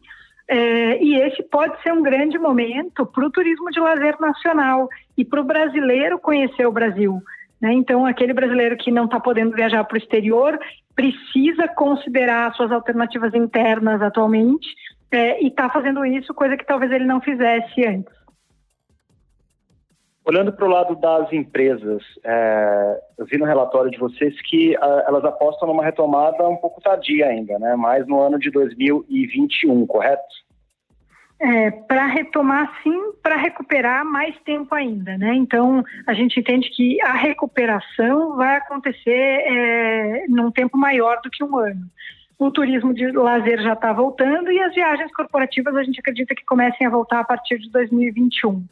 É, 0.47 1.01
e 1.01 1.15
esse 1.15 1.41
pode 1.43 1.81
ser 1.81 1.93
um 1.93 2.03
grande 2.03 2.38
momento 2.38 3.05
para 3.05 3.25
o 3.25 3.31
turismo 3.31 3.71
de 3.71 3.79
lazer 3.79 4.19
nacional 4.19 4.89
e 5.17 5.23
para 5.23 5.39
o 5.39 5.45
brasileiro 5.45 6.19
conhecer 6.19 6.67
o 6.67 6.71
Brasil. 6.71 7.21
Né? 7.63 7.72
Então, 7.75 8.05
aquele 8.05 8.34
brasileiro 8.34 8.75
que 8.75 8.91
não 8.91 9.05
está 9.05 9.22
podendo 9.22 9.55
viajar 9.55 9.86
para 9.86 9.96
o 9.96 9.98
exterior 9.98 10.60
precisa 10.93 11.65
considerar 11.70 12.53
suas 12.55 12.74
alternativas 12.74 13.34
internas 13.34 14.01
atualmente 14.01 14.67
é, 15.10 15.41
e 15.41 15.48
está 15.48 15.70
fazendo 15.70 16.05
isso, 16.05 16.34
coisa 16.34 16.58
que 16.58 16.65
talvez 16.65 16.91
ele 16.91 17.05
não 17.05 17.22
fizesse 17.22 17.88
antes. 17.88 18.13
Olhando 20.25 20.51
para 20.51 20.65
o 20.65 20.70
lado 20.70 20.96
das 20.98 21.32
empresas, 21.32 22.03
é, 22.25 23.00
eu 23.17 23.25
vi 23.25 23.38
no 23.38 23.46
relatório 23.46 23.89
de 23.89 23.98
vocês 23.98 24.34
que 24.41 24.75
a, 24.75 25.05
elas 25.08 25.24
apostam 25.24 25.70
numa 25.70 25.86
retomada 25.86 26.46
um 26.50 26.58
pouco 26.58 26.82
tardia 26.82 27.27
ainda, 27.27 27.58
né? 27.60 27.77
mais 27.77 28.05
no 28.08 28.20
ano 28.20 28.38
de 28.39 28.51
2021, 28.51 29.88
correto? 29.88 30.22
É, 31.45 31.71
para 31.71 32.05
retomar, 32.05 32.71
sim, 32.81 32.97
para 33.21 33.35
recuperar 33.35 34.05
mais 34.05 34.33
tempo 34.45 34.73
ainda, 34.73 35.17
né? 35.17 35.35
Então, 35.35 35.83
a 36.07 36.13
gente 36.13 36.39
entende 36.39 36.69
que 36.69 37.01
a 37.01 37.12
recuperação 37.12 38.38
vai 38.38 38.55
acontecer 38.55 39.12
é, 39.12 40.25
num 40.29 40.50
tempo 40.50 40.77
maior 40.77 41.19
do 41.21 41.29
que 41.29 41.43
um 41.43 41.57
ano. 41.57 41.81
O 42.39 42.50
turismo 42.50 42.93
de 42.93 43.12
lazer 43.12 43.62
já 43.62 43.73
está 43.73 43.91
voltando 43.91 44.53
e 44.53 44.59
as 44.62 44.73
viagens 44.73 45.12
corporativas 45.12 45.75
a 45.75 45.83
gente 45.83 46.00
acredita 46.00 46.33
que 46.33 46.45
comecem 46.45 46.88
a 46.88 46.89
voltar 46.89 47.19
a 47.19 47.25
partir 47.25 47.57
de 47.57 47.69
2021. 47.71 48.63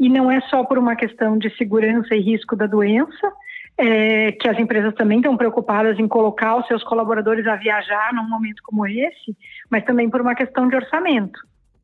E 0.00 0.08
não 0.08 0.28
é 0.28 0.40
só 0.40 0.64
por 0.64 0.76
uma 0.76 0.96
questão 0.96 1.38
de 1.38 1.56
segurança 1.56 2.16
e 2.16 2.20
risco 2.20 2.56
da 2.56 2.66
doença, 2.66 3.32
é, 3.78 4.32
que 4.32 4.48
as 4.48 4.58
empresas 4.58 4.92
também 4.94 5.18
estão 5.18 5.36
preocupadas 5.36 6.00
em 6.00 6.08
colocar 6.08 6.56
os 6.56 6.66
seus 6.66 6.82
colaboradores 6.82 7.46
a 7.46 7.54
viajar 7.54 8.12
num 8.12 8.28
momento 8.28 8.60
como 8.64 8.84
esse, 8.88 9.36
mas 9.70 9.84
também 9.84 10.10
por 10.10 10.20
uma 10.20 10.34
questão 10.34 10.68
de 10.68 10.74
orçamento 10.74 11.38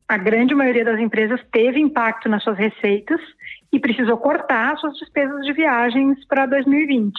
a 0.07 0.17
grande 0.17 0.53
maioria 0.53 0.85
das 0.85 0.99
empresas 0.99 1.41
teve 1.51 1.79
impacto 1.79 2.29
nas 2.29 2.43
suas 2.43 2.57
receitas 2.57 3.19
e 3.71 3.79
precisou 3.79 4.17
cortar 4.17 4.77
suas 4.77 4.97
despesas 4.97 5.43
de 5.45 5.53
viagens 5.53 6.25
para 6.27 6.45
2020. 6.45 7.13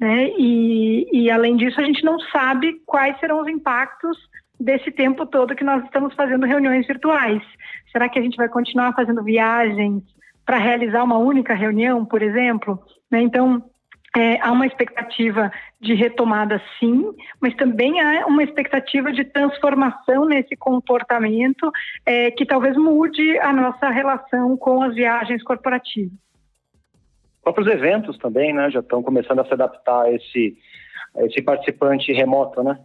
Né? 0.00 0.30
E, 0.36 1.08
e, 1.12 1.30
além 1.30 1.56
disso, 1.56 1.80
a 1.80 1.84
gente 1.84 2.04
não 2.04 2.18
sabe 2.20 2.80
quais 2.86 3.18
serão 3.18 3.40
os 3.40 3.48
impactos 3.48 4.16
desse 4.58 4.90
tempo 4.90 5.26
todo 5.26 5.54
que 5.54 5.64
nós 5.64 5.84
estamos 5.84 6.14
fazendo 6.14 6.46
reuniões 6.46 6.86
virtuais. 6.86 7.42
Será 7.92 8.08
que 8.08 8.18
a 8.18 8.22
gente 8.22 8.36
vai 8.36 8.48
continuar 8.48 8.92
fazendo 8.94 9.22
viagens 9.22 10.02
para 10.44 10.58
realizar 10.58 11.04
uma 11.04 11.18
única 11.18 11.54
reunião, 11.54 12.04
por 12.04 12.22
exemplo? 12.22 12.80
Né? 13.10 13.22
Então, 13.22 13.62
é, 14.18 14.40
há 14.40 14.50
uma 14.50 14.66
expectativa 14.66 15.50
de 15.80 15.94
retomada, 15.94 16.60
sim, 16.78 17.04
mas 17.40 17.54
também 17.54 18.00
há 18.00 18.26
uma 18.26 18.42
expectativa 18.42 19.12
de 19.12 19.24
transformação 19.24 20.26
nesse 20.26 20.56
comportamento 20.56 21.70
é, 22.04 22.30
que 22.30 22.44
talvez 22.44 22.76
mude 22.76 23.38
a 23.38 23.52
nossa 23.52 23.88
relação 23.88 24.56
com 24.56 24.82
as 24.82 24.94
viagens 24.94 25.42
corporativas. 25.42 26.18
Próprios 27.42 27.68
eventos 27.68 28.18
também, 28.18 28.52
né, 28.52 28.70
já 28.70 28.80
estão 28.80 29.02
começando 29.02 29.38
a 29.38 29.44
se 29.44 29.54
adaptar 29.54 30.02
a 30.02 30.12
esse, 30.12 30.56
a 31.16 31.24
esse 31.24 31.40
participante 31.40 32.12
remoto, 32.12 32.62
né? 32.62 32.78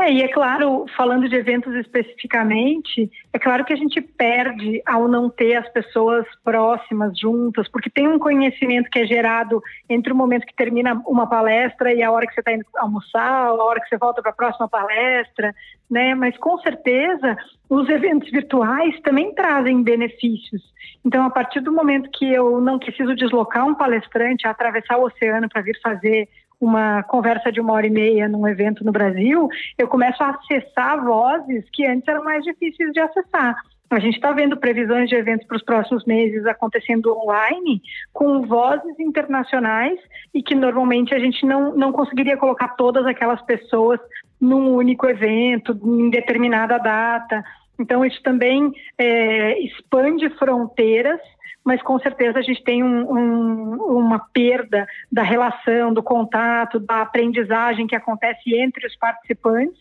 É, 0.00 0.12
e 0.12 0.22
é 0.22 0.28
claro, 0.28 0.86
falando 0.96 1.28
de 1.28 1.34
eventos 1.34 1.74
especificamente, 1.74 3.10
é 3.32 3.38
claro 3.38 3.64
que 3.64 3.72
a 3.72 3.76
gente 3.76 4.00
perde 4.00 4.80
ao 4.86 5.08
não 5.08 5.28
ter 5.28 5.56
as 5.56 5.68
pessoas 5.70 6.24
próximas, 6.44 7.18
juntas, 7.18 7.68
porque 7.68 7.90
tem 7.90 8.06
um 8.06 8.18
conhecimento 8.18 8.88
que 8.90 9.00
é 9.00 9.06
gerado 9.06 9.60
entre 9.90 10.12
o 10.12 10.16
momento 10.16 10.46
que 10.46 10.54
termina 10.54 11.02
uma 11.04 11.26
palestra 11.26 11.92
e 11.92 12.00
a 12.00 12.12
hora 12.12 12.28
que 12.28 12.32
você 12.32 12.40
está 12.40 12.52
indo 12.52 12.64
almoçar, 12.76 13.48
a 13.48 13.54
hora 13.54 13.80
que 13.80 13.88
você 13.88 13.98
volta 13.98 14.22
para 14.22 14.30
a 14.30 14.34
próxima 14.34 14.68
palestra, 14.68 15.52
né? 15.90 16.14
Mas 16.14 16.38
com 16.38 16.56
certeza 16.58 17.36
os 17.68 17.88
eventos 17.88 18.30
virtuais 18.30 18.98
também 19.00 19.34
trazem 19.34 19.82
benefícios. 19.82 20.62
Então, 21.04 21.26
a 21.26 21.30
partir 21.30 21.58
do 21.60 21.72
momento 21.72 22.08
que 22.10 22.32
eu 22.32 22.60
não 22.60 22.78
preciso 22.78 23.16
deslocar 23.16 23.66
um 23.66 23.74
palestrante, 23.74 24.46
atravessar 24.46 24.96
o 24.96 25.06
oceano 25.06 25.48
para 25.48 25.62
vir 25.62 25.78
fazer 25.82 26.28
uma 26.60 27.02
conversa 27.04 27.52
de 27.52 27.60
uma 27.60 27.72
hora 27.72 27.86
e 27.86 27.90
meia 27.90 28.28
num 28.28 28.46
evento 28.46 28.84
no 28.84 28.92
Brasil, 28.92 29.48
eu 29.76 29.88
começo 29.88 30.22
a 30.22 30.30
acessar 30.30 31.04
vozes 31.04 31.64
que 31.72 31.86
antes 31.86 32.06
eram 32.08 32.24
mais 32.24 32.44
difíceis 32.44 32.92
de 32.92 33.00
acessar. 33.00 33.56
A 33.90 33.98
gente 33.98 34.16
está 34.16 34.32
vendo 34.32 34.56
previsões 34.56 35.08
de 35.08 35.14
eventos 35.14 35.46
para 35.46 35.56
os 35.56 35.62
próximos 35.62 36.04
meses 36.04 36.44
acontecendo 36.46 37.16
online, 37.16 37.80
com 38.12 38.42
vozes 38.42 39.00
internacionais 39.00 39.98
e 40.34 40.42
que 40.42 40.54
normalmente 40.54 41.14
a 41.14 41.18
gente 41.18 41.46
não, 41.46 41.74
não 41.74 41.90
conseguiria 41.90 42.36
colocar 42.36 42.68
todas 42.76 43.06
aquelas 43.06 43.40
pessoas 43.42 43.98
num 44.38 44.74
único 44.74 45.06
evento, 45.06 45.72
em 45.82 46.10
determinada 46.10 46.76
data. 46.76 47.42
Então, 47.80 48.04
isso 48.04 48.22
também 48.22 48.70
é, 48.98 49.58
expande 49.60 50.28
fronteiras 50.30 51.20
mas 51.64 51.82
com 51.82 51.98
certeza 51.98 52.38
a 52.38 52.42
gente 52.42 52.62
tem 52.62 52.82
um, 52.82 53.12
um, 53.12 53.74
uma 53.98 54.18
perda 54.32 54.86
da 55.10 55.22
relação, 55.22 55.92
do 55.92 56.02
contato, 56.02 56.80
da 56.80 57.02
aprendizagem 57.02 57.86
que 57.86 57.96
acontece 57.96 58.54
entre 58.54 58.86
os 58.86 58.96
participantes, 58.96 59.78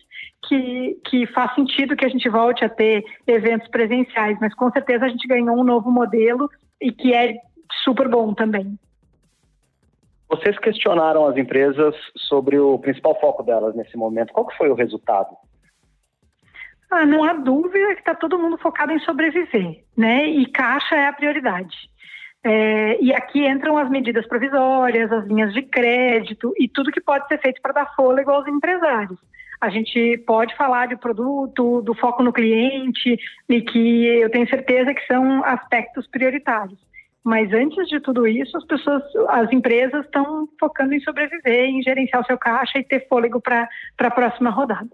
que, 0.47 0.99
que 1.05 1.25
faz 1.27 1.53
sentido 1.55 1.95
que 1.95 2.05
a 2.05 2.09
gente 2.09 2.27
volte 2.29 2.65
a 2.65 2.69
ter 2.69 3.03
eventos 3.25 3.67
presenciais, 3.69 4.37
mas 4.41 4.53
com 4.53 4.69
certeza 4.71 5.05
a 5.05 5.09
gente 5.09 5.27
ganhou 5.27 5.57
um 5.57 5.63
novo 5.63 5.91
modelo 5.91 6.49
e 6.81 6.91
que 6.91 7.13
é 7.13 7.35
super 7.83 8.07
bom 8.07 8.33
também. 8.33 8.77
Vocês 10.29 10.59
questionaram 10.59 11.25
as 11.25 11.37
empresas 11.37 11.95
sobre 12.17 12.59
o 12.59 12.77
principal 12.79 13.17
foco 13.19 13.43
delas 13.43 13.73
nesse 13.75 13.95
momento. 13.95 14.33
Qual 14.33 14.45
foi 14.57 14.69
o 14.69 14.75
resultado? 14.75 15.29
Ah, 16.89 17.05
não 17.05 17.23
há 17.23 17.33
dúvida 17.33 17.93
que 17.95 17.99
está 17.99 18.15
todo 18.15 18.39
mundo 18.39 18.57
focado 18.57 18.93
em 18.93 18.99
sobreviver, 18.99 19.83
né? 19.95 20.25
E 20.25 20.45
caixa 20.45 20.95
é 20.95 21.07
a 21.07 21.13
prioridade. 21.13 21.75
É, 22.43 23.01
e 23.01 23.13
aqui 23.13 23.45
entram 23.45 23.77
as 23.77 23.89
medidas 23.89 24.25
provisórias, 24.25 25.11
as 25.11 25.25
linhas 25.25 25.53
de 25.53 25.63
crédito 25.63 26.53
e 26.57 26.67
tudo 26.67 26.91
que 26.91 27.01
pode 27.01 27.27
ser 27.27 27.39
feito 27.41 27.61
para 27.61 27.73
dar 27.73 27.95
fôlego 27.95 28.31
aos 28.31 28.47
empresários. 28.47 29.19
A 29.59 29.69
gente 29.69 30.17
pode 30.25 30.55
falar 30.55 30.85
de 30.87 30.95
produto, 30.95 31.81
do 31.81 31.93
foco 31.95 32.23
no 32.23 32.31
cliente 32.31 33.17
e 33.49 33.61
que 33.61 34.05
eu 34.05 34.29
tenho 34.29 34.47
certeza 34.47 34.93
que 34.93 35.05
são 35.07 35.43
aspectos 35.43 36.07
prioritários. 36.07 36.79
Mas 37.23 37.51
antes 37.51 37.89
de 37.89 37.99
tudo 37.99 38.25
isso, 38.25 38.55
as 38.55 38.65
pessoas, 38.65 39.03
as 39.29 39.51
empresas 39.51 40.05
estão 40.05 40.47
focando 40.57 40.93
em 40.93 41.01
sobreviver, 41.01 41.65
em 41.65 41.81
gerenciar 41.81 42.21
o 42.21 42.25
seu 42.25 42.37
caixa 42.37 42.79
e 42.79 42.83
ter 42.83 43.05
fôlego 43.09 43.41
para 43.41 43.67
a 43.99 44.11
próxima 44.11 44.49
rodada. 44.49 44.89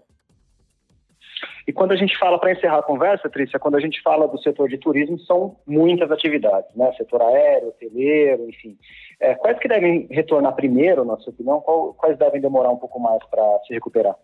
E 1.66 1.72
quando 1.72 1.92
a 1.92 1.96
gente 1.96 2.16
fala, 2.18 2.38
para 2.38 2.52
encerrar 2.52 2.78
a 2.78 2.82
conversa, 2.82 3.30
Trícia, 3.30 3.58
quando 3.58 3.76
a 3.76 3.80
gente 3.80 4.00
fala 4.02 4.28
do 4.28 4.38
setor 4.38 4.68
de 4.68 4.78
turismo, 4.78 5.18
são 5.20 5.56
muitas 5.66 6.10
atividades, 6.10 6.74
né? 6.76 6.92
Setor 6.96 7.22
aéreo, 7.22 7.68
hoteleiro, 7.68 8.48
enfim. 8.48 8.76
É, 9.20 9.34
quais 9.34 9.58
que 9.58 9.68
devem 9.68 10.06
retornar 10.10 10.54
primeiro, 10.54 11.04
na 11.04 11.16
sua 11.18 11.32
opinião? 11.32 11.60
Qual, 11.60 11.94
quais 11.94 12.18
devem 12.18 12.40
demorar 12.40 12.70
um 12.70 12.76
pouco 12.76 13.00
mais 13.00 13.22
para 13.30 13.42
se 13.66 13.72
recuperar? 13.72 14.14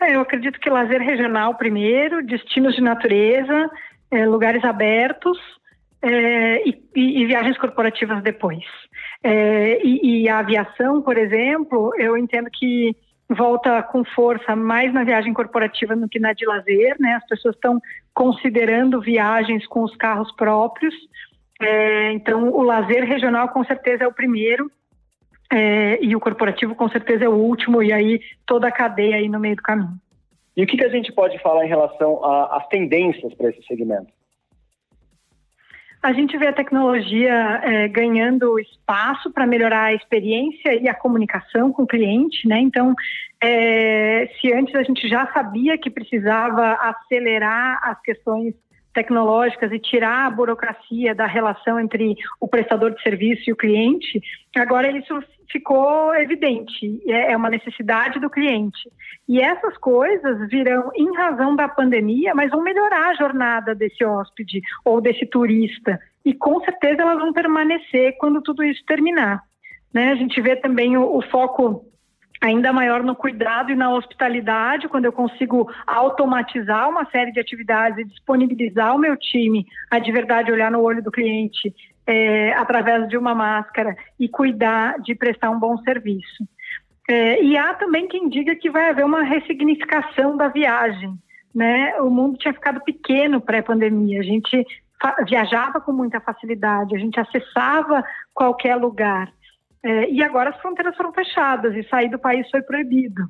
É, 0.00 0.14
eu 0.14 0.20
acredito 0.20 0.60
que 0.60 0.70
lazer 0.70 1.00
regional 1.00 1.54
primeiro, 1.54 2.24
destinos 2.24 2.74
de 2.74 2.82
natureza, 2.82 3.70
é, 4.10 4.26
lugares 4.26 4.62
abertos 4.64 5.38
é, 6.02 6.68
e, 6.68 6.82
e, 6.94 7.26
viagens 7.26 7.58
corporativas 7.58 8.22
depois. 8.22 8.64
É, 9.22 9.80
e, 9.84 10.22
e 10.22 10.28
a 10.28 10.38
aviação, 10.38 11.00
por 11.02 11.16
exemplo, 11.16 11.92
eu 11.98 12.16
entendo 12.16 12.48
que 12.52 12.94
volta 13.28 13.82
com 13.82 14.04
força 14.04 14.54
mais 14.54 14.92
na 14.92 15.04
viagem 15.04 15.32
corporativa 15.32 15.96
do 15.96 16.08
que 16.08 16.18
na 16.18 16.32
de 16.32 16.46
lazer, 16.46 16.96
né? 17.00 17.14
As 17.14 17.26
pessoas 17.26 17.54
estão 17.54 17.80
considerando 18.14 19.00
viagens 19.00 19.66
com 19.66 19.82
os 19.82 19.94
carros 19.96 20.30
próprios. 20.32 20.94
É, 21.60 22.12
então, 22.12 22.50
o 22.50 22.62
lazer 22.62 23.04
regional 23.04 23.48
com 23.48 23.64
certeza 23.64 24.04
é 24.04 24.06
o 24.06 24.12
primeiro 24.12 24.70
é, 25.52 25.98
e 26.02 26.14
o 26.14 26.20
corporativo 26.20 26.74
com 26.74 26.88
certeza 26.88 27.24
é 27.24 27.28
o 27.28 27.34
último 27.34 27.82
e 27.82 27.92
aí 27.92 28.20
toda 28.44 28.68
a 28.68 28.72
cadeia 28.72 29.16
aí 29.16 29.28
no 29.28 29.40
meio 29.40 29.56
do 29.56 29.62
caminho. 29.62 29.98
E 30.56 30.62
o 30.62 30.66
que, 30.66 30.76
que 30.76 30.84
a 30.84 30.88
gente 30.88 31.12
pode 31.12 31.38
falar 31.40 31.64
em 31.64 31.68
relação 31.68 32.24
às 32.24 32.66
tendências 32.68 33.34
para 33.34 33.50
esse 33.50 33.62
segmento? 33.66 34.08
A 36.02 36.12
gente 36.12 36.36
vê 36.38 36.46
a 36.46 36.52
tecnologia 36.52 37.60
é, 37.64 37.88
ganhando 37.88 38.58
espaço 38.60 39.32
para 39.32 39.46
melhorar 39.46 39.84
a 39.84 39.94
experiência 39.94 40.74
e 40.74 40.88
a 40.88 40.94
comunicação 40.94 41.72
com 41.72 41.82
o 41.82 41.86
cliente, 41.86 42.46
né? 42.46 42.58
Então, 42.60 42.94
é, 43.42 44.30
se 44.40 44.52
antes 44.52 44.74
a 44.74 44.82
gente 44.82 45.08
já 45.08 45.26
sabia 45.32 45.76
que 45.76 45.90
precisava 45.90 46.74
acelerar 46.74 47.80
as 47.82 48.00
questões 48.02 48.54
tecnológicas 48.96 49.70
e 49.70 49.78
tirar 49.78 50.26
a 50.26 50.30
burocracia 50.30 51.14
da 51.14 51.26
relação 51.26 51.78
entre 51.78 52.16
o 52.40 52.48
prestador 52.48 52.92
de 52.94 53.02
serviço 53.02 53.42
e 53.46 53.52
o 53.52 53.56
cliente, 53.56 54.20
agora 54.56 54.90
isso 54.90 55.14
ficou 55.52 56.14
evidente, 56.14 57.00
é, 57.06 57.32
é 57.32 57.36
uma 57.36 57.50
necessidade 57.50 58.18
do 58.18 58.30
cliente. 58.30 58.90
E 59.28 59.40
essas 59.40 59.76
coisas 59.76 60.48
virão 60.48 60.90
em 60.94 61.14
razão 61.14 61.54
da 61.54 61.68
pandemia, 61.68 62.34
mas 62.34 62.50
vão 62.50 62.62
melhorar 62.62 63.10
a 63.10 63.14
jornada 63.14 63.74
desse 63.74 64.02
hóspede 64.02 64.62
ou 64.82 65.00
desse 65.00 65.26
turista. 65.26 66.00
E 66.24 66.32
com 66.32 66.58
certeza 66.60 67.02
elas 67.02 67.18
vão 67.18 67.32
permanecer 67.32 68.16
quando 68.18 68.40
tudo 68.40 68.64
isso 68.64 68.82
terminar. 68.86 69.42
Né? 69.92 70.10
A 70.10 70.16
gente 70.16 70.40
vê 70.40 70.56
também 70.56 70.96
o, 70.96 71.16
o 71.16 71.22
foco 71.22 71.84
ainda 72.40 72.72
maior 72.72 73.02
no 73.02 73.14
cuidado 73.14 73.70
e 73.70 73.76
na 73.76 73.90
hospitalidade, 73.90 74.88
quando 74.88 75.06
eu 75.06 75.12
consigo 75.12 75.70
automatizar 75.86 76.88
uma 76.88 77.04
série 77.10 77.32
de 77.32 77.40
atividades 77.40 77.98
e 77.98 78.04
disponibilizar 78.04 78.94
o 78.94 78.98
meu 78.98 79.16
time 79.16 79.66
a 79.90 79.98
de 79.98 80.12
verdade 80.12 80.52
olhar 80.52 80.70
no 80.70 80.80
olho 80.80 81.02
do 81.02 81.10
cliente 81.10 81.74
é, 82.06 82.52
através 82.52 83.08
de 83.08 83.16
uma 83.16 83.34
máscara 83.34 83.96
e 84.18 84.28
cuidar 84.28 85.00
de 85.00 85.14
prestar 85.14 85.50
um 85.50 85.58
bom 85.58 85.76
serviço. 85.78 86.46
É, 87.08 87.42
e 87.42 87.56
há 87.56 87.74
também 87.74 88.08
quem 88.08 88.28
diga 88.28 88.54
que 88.54 88.70
vai 88.70 88.90
haver 88.90 89.04
uma 89.04 89.22
ressignificação 89.22 90.36
da 90.36 90.48
viagem. 90.48 91.14
Né? 91.54 91.94
O 92.00 92.10
mundo 92.10 92.38
tinha 92.38 92.52
ficado 92.52 92.80
pequeno 92.82 93.40
pré-pandemia, 93.40 94.20
a 94.20 94.24
gente 94.24 94.64
viajava 95.26 95.80
com 95.80 95.92
muita 95.92 96.20
facilidade, 96.20 96.94
a 96.94 96.98
gente 96.98 97.18
acessava 97.18 98.04
qualquer 98.34 98.76
lugar. 98.76 99.30
É, 99.86 100.10
e 100.10 100.20
agora 100.20 100.50
as 100.50 100.60
fronteiras 100.60 100.96
foram 100.96 101.12
fechadas 101.12 101.72
e 101.76 101.88
sair 101.88 102.10
do 102.10 102.18
país 102.18 102.50
foi 102.50 102.60
proibido. 102.60 103.22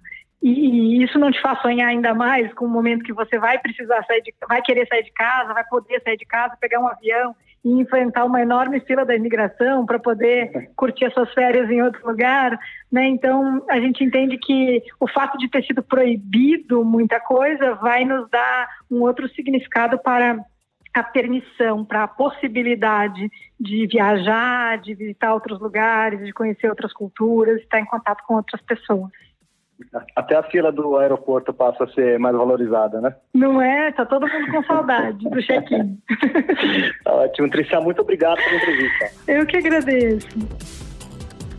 E, 0.43 0.49
e, 0.49 1.05
isso 1.05 1.19
não 1.19 1.31
te 1.31 1.39
faz 1.43 1.61
sonhar 1.61 1.89
ainda 1.89 2.15
mais 2.15 2.51
com 2.55 2.65
o 2.65 2.69
momento 2.69 3.05
que 3.05 3.13
você 3.13 3.39
vai 3.39 3.59
precisar 3.59 4.03
sair 4.07 4.23
de, 4.23 4.35
vai 4.49 4.63
querer 4.63 4.87
sair 4.87 5.03
de 5.03 5.13
casa, 5.13 5.53
vai 5.53 5.65
poder 5.65 6.01
sair 6.03 6.17
de 6.17 6.25
casa, 6.25 6.57
pegar 6.59 6.81
um 6.81 6.89
avião 6.89 7.37
e 7.63 7.73
enfrentar 7.73 8.25
uma 8.25 8.41
enorme 8.41 8.81
fila 8.81 9.05
da 9.05 9.15
imigração 9.15 9.85
para 9.85 9.99
poder 9.99 10.71
curtir 10.75 11.05
as 11.05 11.13
suas 11.13 11.31
férias 11.35 11.69
em 11.69 11.83
outro 11.83 12.07
lugar, 12.07 12.59
né? 12.91 13.07
Então 13.07 13.63
a 13.69 13.79
gente 13.79 14.03
entende 14.03 14.39
que 14.39 14.83
o 14.99 15.07
fato 15.07 15.37
de 15.37 15.51
ter 15.51 15.63
sido 15.63 15.83
proibido 15.83 16.83
muita 16.87 17.21
coisa 17.21 17.75
vai 17.75 18.07
nos 18.07 18.31
dar 18.31 18.67
um 18.91 19.03
outro 19.03 19.29
significado 19.29 19.99
para 19.99 20.39
a 21.01 21.05
permissão, 21.05 21.85
para 21.85 22.05
a 22.05 22.09
possibilidade 22.09 23.31
de 23.59 23.87
viajar, 23.87 24.79
de 24.79 24.95
visitar 24.95 25.35
outros 25.35 25.61
lugares, 25.61 26.25
de 26.25 26.33
conhecer 26.33 26.69
outras 26.69 26.93
culturas, 26.93 27.61
estar 27.61 27.81
em 27.81 27.85
contato 27.85 28.23
com 28.27 28.35
outras 28.35 28.61
pessoas. 28.63 29.11
Até 30.15 30.35
a 30.35 30.43
fila 30.43 30.73
do 30.73 30.97
aeroporto 30.97 31.53
passa 31.53 31.85
a 31.85 31.89
ser 31.89 32.19
mais 32.19 32.35
valorizada, 32.35 33.01
né? 33.01 33.15
Não 33.35 33.61
é? 33.61 33.93
Tá 33.93 34.07
todo 34.07 34.27
mundo 34.27 34.51
com 34.51 34.63
saudade 34.63 35.29
do 35.29 35.43
check-in. 35.43 35.99
Ótimo. 37.05 37.51
Trícia, 37.51 37.81
muito 37.81 38.01
obrigado 38.01 38.39
pela 38.39 38.57
entrevista. 38.57 39.11
Eu 39.29 39.45
que 39.45 39.59
agradeço. 39.59 40.96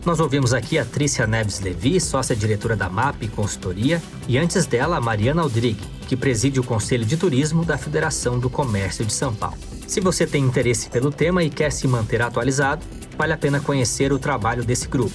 Nós 0.04 0.20
ouvimos 0.20 0.54
aqui 0.54 0.78
a 0.78 0.84
Trícia 0.84 1.26
Neves 1.26 1.58
Levi, 1.60 2.00
sócia-diretora 2.00 2.76
da 2.76 2.88
MAP 2.88 3.28
Consultoria, 3.34 4.00
e 4.26 4.38
antes 4.38 4.64
dela 4.64 4.96
a 4.96 5.00
Mariana 5.00 5.42
Aldrig, 5.42 5.76
que 6.06 6.16
preside 6.16 6.60
o 6.60 6.64
Conselho 6.64 7.04
de 7.04 7.16
Turismo 7.16 7.64
da 7.64 7.76
Federação 7.76 8.38
do 8.38 8.48
Comércio 8.48 9.04
de 9.04 9.12
São 9.12 9.34
Paulo. 9.34 9.58
Se 9.86 10.00
você 10.00 10.24
tem 10.26 10.44
interesse 10.44 10.88
pelo 10.88 11.10
tema 11.10 11.42
e 11.42 11.50
quer 11.50 11.72
se 11.72 11.88
manter 11.88 12.22
atualizado, 12.22 12.86
vale 13.16 13.32
a 13.32 13.36
pena 13.36 13.60
conhecer 13.60 14.12
o 14.12 14.18
trabalho 14.18 14.64
desse 14.64 14.88
grupo. 14.88 15.14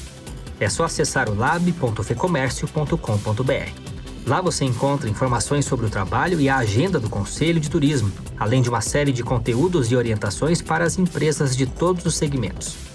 É 0.60 0.70
só 0.70 0.84
acessar 0.84 1.30
o 1.30 1.36
lab.fecomércio.com.br. 1.36 3.94
Lá 4.26 4.42
você 4.42 4.64
encontra 4.64 5.10
informações 5.10 5.66
sobre 5.66 5.86
o 5.86 5.90
trabalho 5.90 6.40
e 6.40 6.48
a 6.48 6.56
agenda 6.58 6.98
do 7.00 7.10
Conselho 7.10 7.60
de 7.60 7.70
Turismo, 7.70 8.12
além 8.40 8.62
de 8.62 8.70
uma 8.70 8.82
série 8.82 9.12
de 9.12 9.24
conteúdos 9.24 9.92
e 9.92 9.96
orientações 9.96 10.62
para 10.62 10.86
as 10.86 10.98
empresas 10.98 11.58
de 11.58 11.66
todos 11.66 12.06
os 12.06 12.16
segmentos. 12.16 12.93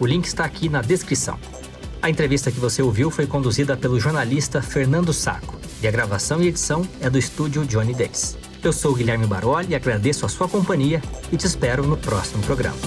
O 0.00 0.06
link 0.06 0.24
está 0.24 0.46
aqui 0.46 0.66
na 0.70 0.80
descrição. 0.80 1.38
A 2.00 2.08
entrevista 2.08 2.50
que 2.50 2.58
você 2.58 2.80
ouviu 2.80 3.10
foi 3.10 3.26
conduzida 3.26 3.76
pelo 3.76 4.00
jornalista 4.00 4.62
Fernando 4.62 5.12
Saco 5.12 5.60
e 5.82 5.86
a 5.86 5.90
gravação 5.90 6.42
e 6.42 6.48
edição 6.48 6.88
é 7.02 7.10
do 7.10 7.18
estúdio 7.18 7.66
Johnny 7.66 7.92
Days. 7.92 8.38
Eu 8.64 8.72
sou 8.72 8.94
Guilherme 8.94 9.26
Baroli 9.26 9.68
e 9.72 9.74
agradeço 9.74 10.24
a 10.24 10.28
sua 10.30 10.48
companhia 10.48 11.02
e 11.30 11.36
te 11.36 11.46
espero 11.46 11.86
no 11.86 11.98
próximo 11.98 12.42
programa. 12.44 12.78